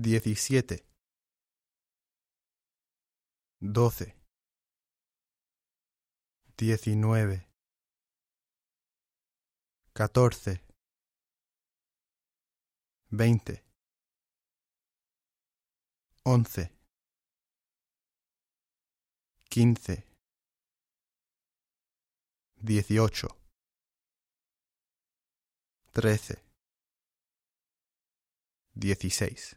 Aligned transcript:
diecisiete, 0.00 0.86
doce, 3.60 4.16
diecinueve, 6.56 7.50
catorce, 9.92 10.64
veinte, 13.10 13.62
once, 16.24 16.72
quince, 19.50 20.06
dieciocho, 22.56 23.28
trece, 25.92 26.42
dieciséis. 28.74 29.56